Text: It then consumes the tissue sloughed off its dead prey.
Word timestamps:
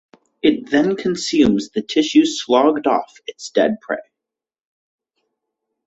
It 0.41 0.71
then 0.71 0.95
consumes 0.95 1.69
the 1.69 1.83
tissue 1.83 2.25
sloughed 2.25 2.87
off 2.87 3.19
its 3.27 3.51
dead 3.51 3.77
prey. 3.81 3.97